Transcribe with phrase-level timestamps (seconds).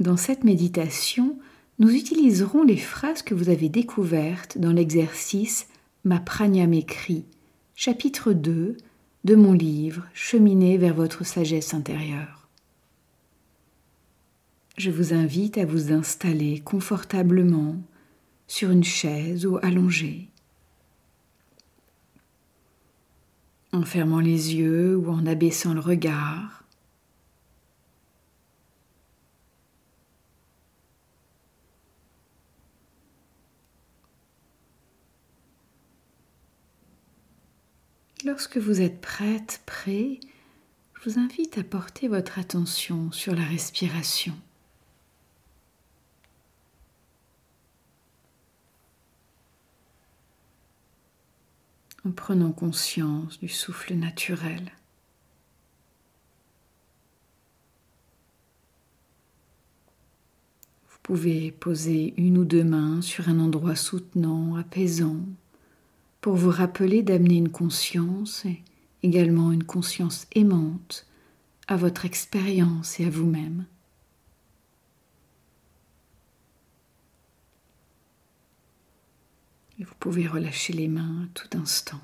[0.00, 1.38] Dans cette méditation,
[1.78, 5.68] nous utiliserons les phrases que vous avez découvertes dans l'exercice
[6.02, 7.24] Ma pranya m'écrit,
[7.76, 8.76] chapitre 2
[9.24, 12.48] de mon livre Cheminer vers votre sagesse intérieure.
[14.76, 17.76] Je vous invite à vous installer confortablement
[18.48, 20.28] sur une chaise ou allongée.
[23.72, 26.63] En fermant les yeux ou en abaissant le regard,
[38.24, 40.18] Lorsque vous êtes prête, prêt,
[40.94, 44.32] je vous invite à porter votre attention sur la respiration.
[52.06, 54.72] En prenant conscience du souffle naturel.
[60.88, 65.20] Vous pouvez poser une ou deux mains sur un endroit soutenant, apaisant,
[66.24, 68.62] pour vous rappeler d'amener une conscience et
[69.02, 71.06] également une conscience aimante
[71.68, 73.66] à votre expérience et à vous-même.
[79.78, 82.00] Vous pouvez relâcher les mains à tout instant.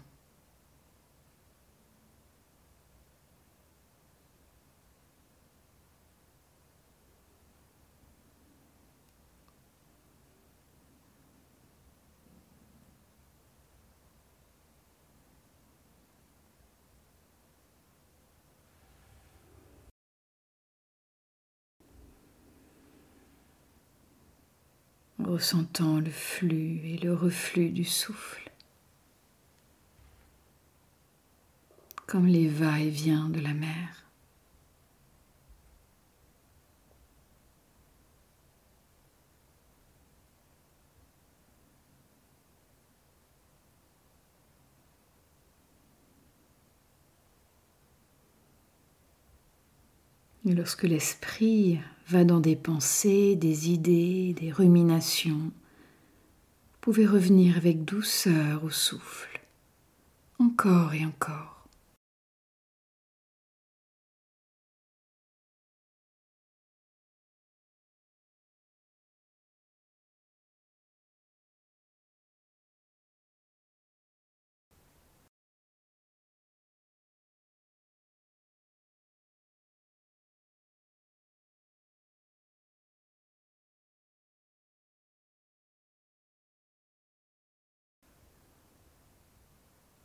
[25.31, 28.51] Ressentant le flux et le reflux du souffle,
[32.07, 34.10] comme les va-et-vient de la mer.
[50.57, 51.79] Lorsque l'esprit
[52.09, 59.41] va dans des pensées, des idées, des ruminations, vous pouvez revenir avec douceur au souffle,
[60.41, 61.60] encore et encore.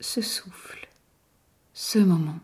[0.05, 0.87] Ce souffle,
[1.73, 2.39] ce moment.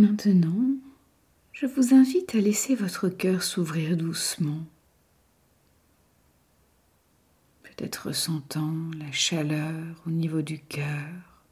[0.00, 0.78] Maintenant,
[1.52, 4.64] je vous invite à laisser votre cœur s'ouvrir doucement,
[7.62, 11.44] peut-être ressentant la chaleur au niveau du cœur,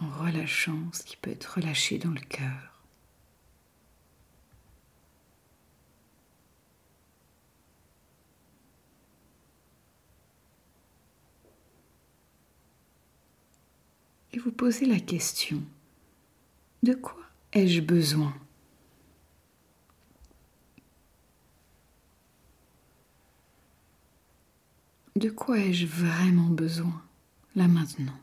[0.00, 2.73] en relâchant ce qui peut être relâché dans le cœur.
[14.34, 15.62] Et vous posez la question,
[16.82, 17.22] de quoi
[17.52, 18.34] ai-je besoin?
[25.14, 27.00] De quoi ai-je vraiment besoin
[27.54, 28.18] là maintenant?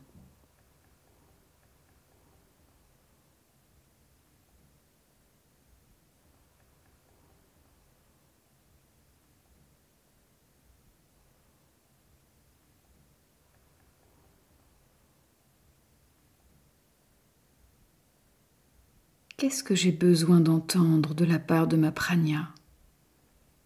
[19.42, 22.54] Qu'est-ce que j'ai besoin d'entendre de la part de ma prania?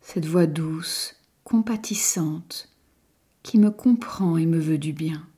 [0.00, 2.70] Cette voix douce, compatissante,
[3.42, 5.28] qui me comprend et me veut du bien.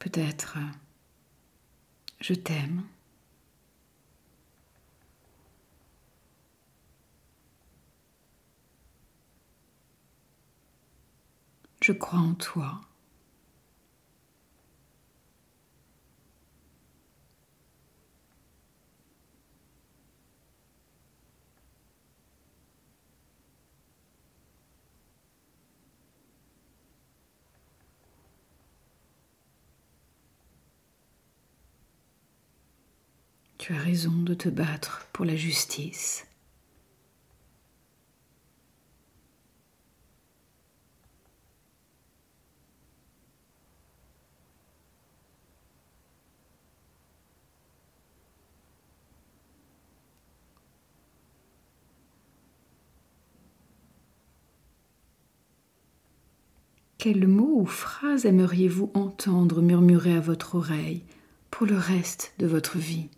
[0.00, 0.58] Peut-être
[2.24, 2.82] je t'aime.
[11.82, 12.80] Je crois en toi.
[33.66, 36.26] Tu as raison de te battre pour la justice.
[56.98, 61.02] Quels mots ou phrases aimeriez-vous entendre murmurer à votre oreille
[61.50, 63.08] pour le reste de votre vie?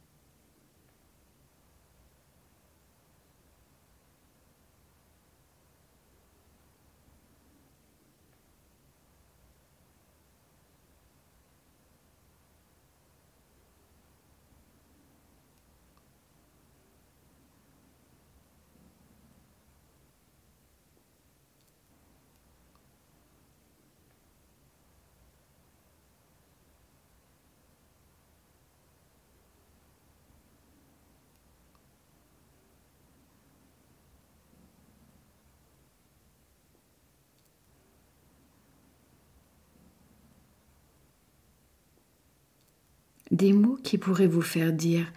[43.36, 45.12] Des mots qui pourraient vous faire dire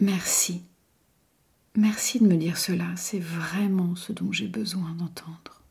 [0.00, 0.62] merci.
[1.76, 5.62] Merci de me dire cela, c'est vraiment ce dont j'ai besoin d'entendre.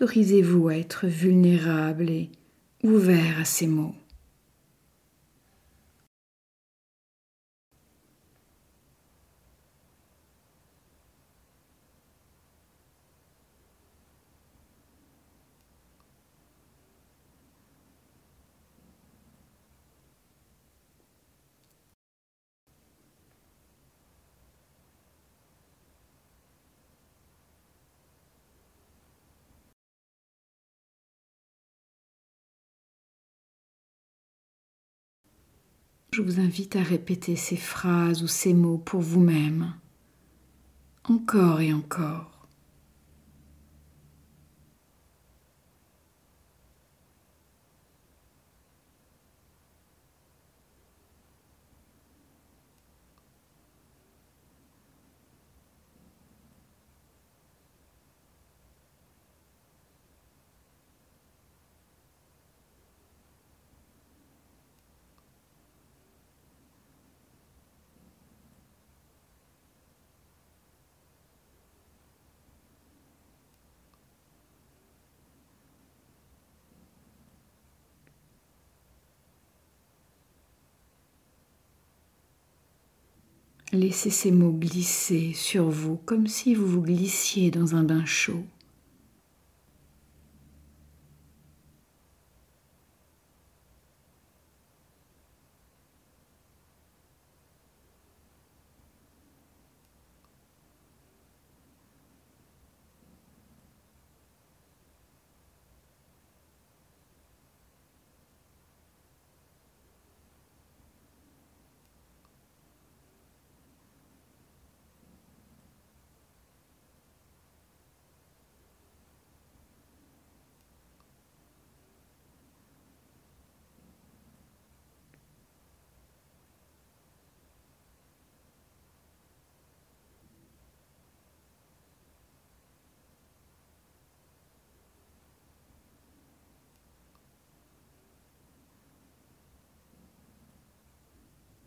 [0.00, 2.30] Autorisez-vous à être vulnérable et
[2.82, 3.94] ouvert à ces mots?
[36.12, 39.74] Je vous invite à répéter ces phrases ou ces mots pour vous-même,
[41.04, 42.39] encore et encore.
[83.72, 88.42] Laissez ces mots glisser sur vous comme si vous vous glissiez dans un bain chaud.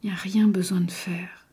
[0.04, 1.48] Il n'y a rien besoin de faire.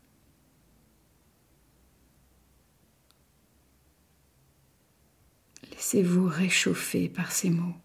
[5.70, 7.76] Laissez-vous réchauffer par ces mots.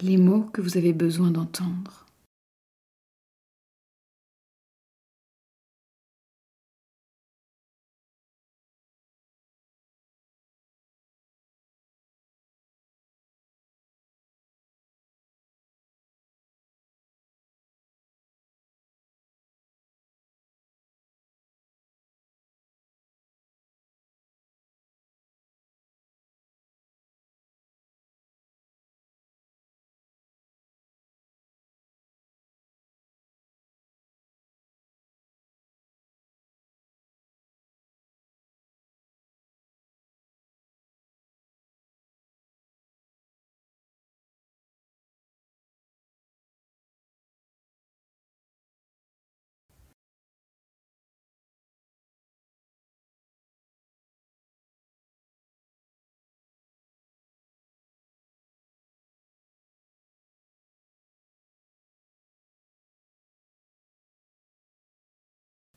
[0.00, 2.06] Les mots que vous avez besoin d'entendre.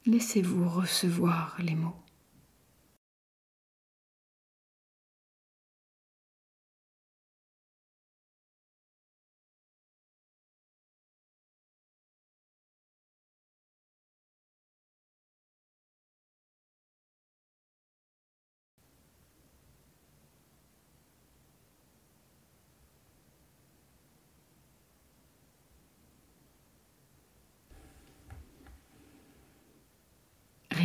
[0.07, 2.06] Laissez-vous recevoir les mots.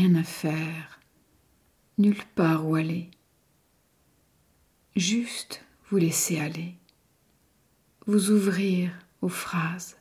[0.03, 0.99] Rien à faire,
[1.97, 3.09] nulle part où aller.
[4.97, 6.75] Juste vous laisser aller,
[8.07, 8.91] vous ouvrir
[9.21, 9.97] aux phrases.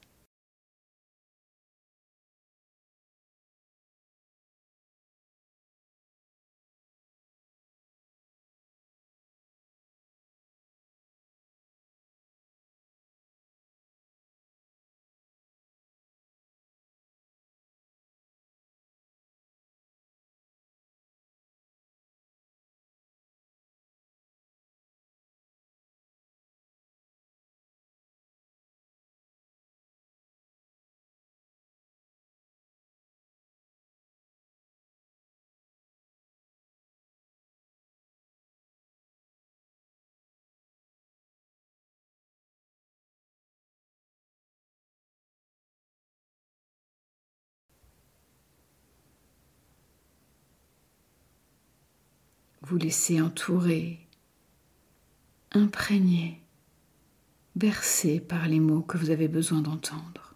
[52.71, 53.99] Vous laissez entourer,
[55.51, 56.41] imprégner,
[57.53, 60.30] bercer par les mots que vous avez besoin d'entendre.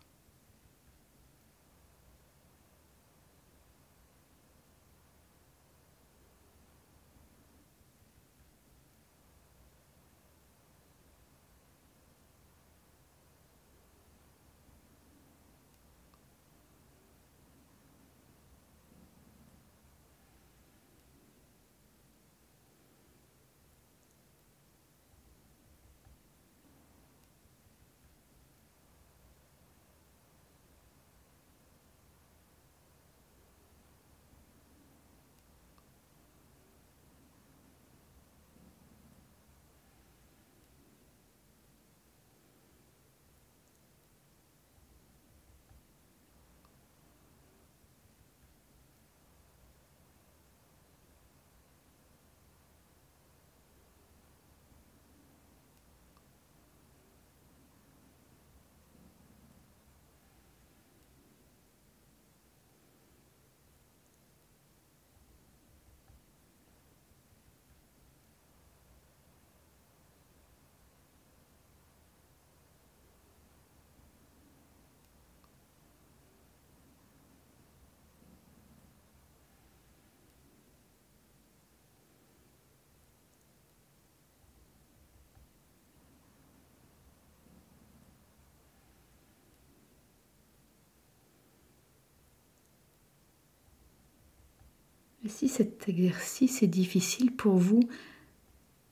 [95.25, 97.79] Et si cet exercice est difficile pour vous,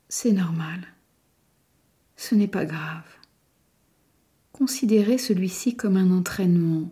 [0.10, 0.82] c'est normal.
[2.16, 3.06] Ce n'est pas grave.
[4.52, 6.92] Considérez celui-ci comme un entraînement.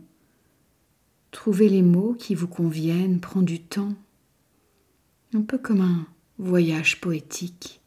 [1.31, 3.95] Trouver les mots qui vous conviennent prend du temps,
[5.33, 6.05] un peu comme un
[6.37, 7.81] voyage poétique.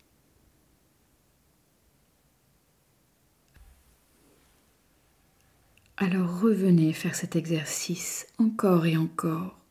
[5.99, 9.64] Alors revenez faire cet exercice encore et encore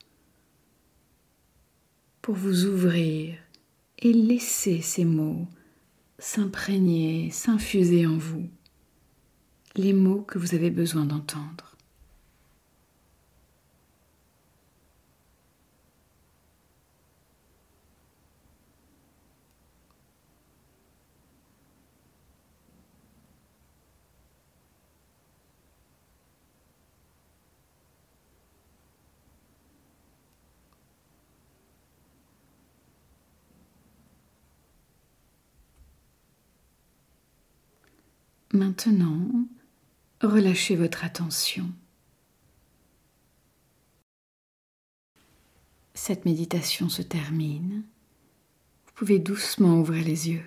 [2.24, 3.36] pour vous ouvrir
[4.00, 5.46] et laisser ces mots
[6.18, 8.48] s'imprégner, s'infuser en vous,
[9.76, 11.73] les mots que vous avez besoin d'entendre.
[38.54, 39.48] Maintenant,
[40.22, 41.72] relâchez votre attention.
[45.96, 47.82] Cette méditation se termine.
[48.86, 50.46] Vous pouvez doucement ouvrir les yeux.